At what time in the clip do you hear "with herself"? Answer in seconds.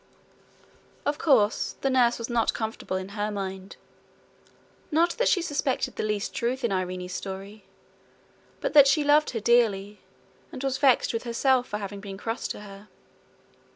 11.13-11.67